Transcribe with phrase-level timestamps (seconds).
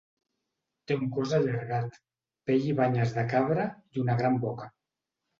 [0.91, 1.99] Té un cos allargat,
[2.49, 3.67] pell i banyes de cabra
[3.99, 4.69] i una gran boca.